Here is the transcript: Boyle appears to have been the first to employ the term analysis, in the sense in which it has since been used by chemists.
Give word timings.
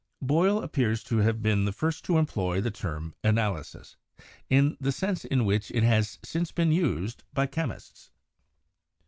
Boyle 0.23 0.63
appears 0.63 1.03
to 1.03 1.17
have 1.19 1.43
been 1.43 1.65
the 1.65 1.71
first 1.71 2.03
to 2.05 2.17
employ 2.17 2.59
the 2.59 2.71
term 2.71 3.13
analysis, 3.23 3.97
in 4.49 4.75
the 4.81 4.91
sense 4.91 5.25
in 5.25 5.45
which 5.45 5.69
it 5.69 5.83
has 5.83 6.17
since 6.23 6.51
been 6.51 6.71
used 6.71 7.23
by 7.35 7.45
chemists. 7.45 8.09